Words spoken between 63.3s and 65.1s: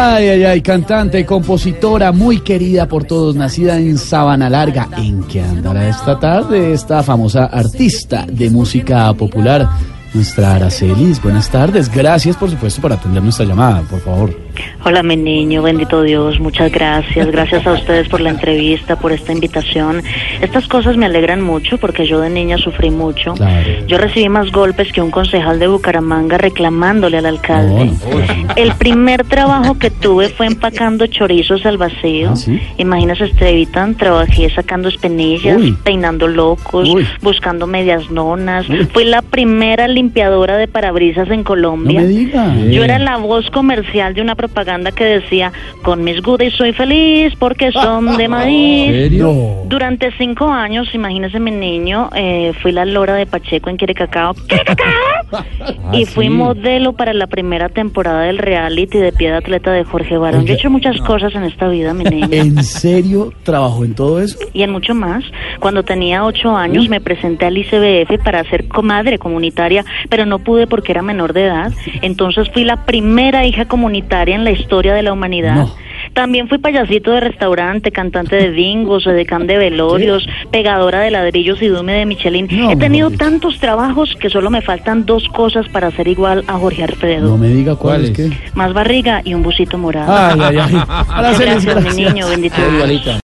trabajó en todo eso? y en mucho